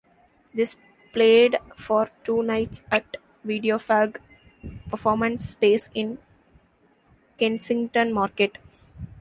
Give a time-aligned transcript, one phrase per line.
[0.51, 0.75] This
[1.13, 4.17] played for two nights at Videofag
[4.89, 6.17] performance space in
[7.37, 8.57] Kensington Market.